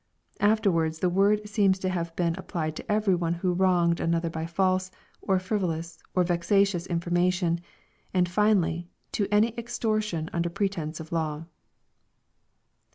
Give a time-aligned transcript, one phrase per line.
[0.39, 4.47] Afterwards the word seems to have been applied to every one who wronged another by
[4.47, 4.89] false,
[5.21, 7.59] or frivolous, or vexatious information,
[8.11, 11.45] and finally, to any extortion under pre tence of law.